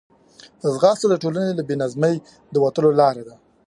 [0.73, 2.15] ځغاسته د ټولنې له بې نظمۍ
[2.53, 3.35] د وتلو لار ده